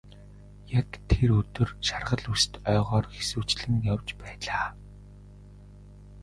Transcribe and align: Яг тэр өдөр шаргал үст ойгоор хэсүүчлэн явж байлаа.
Яг 0.79 0.87
тэр 1.09 1.29
өдөр 1.41 1.69
шаргал 1.87 2.23
үст 2.33 2.51
ойгоор 2.71 3.05
хэсүүчлэн 3.13 3.75
явж 3.93 4.07
байлаа. 4.21 4.67